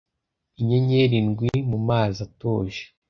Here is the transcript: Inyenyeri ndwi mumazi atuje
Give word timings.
Inyenyeri 0.59 1.17
ndwi 1.27 1.51
mumazi 1.69 2.19
atuje 2.25 2.83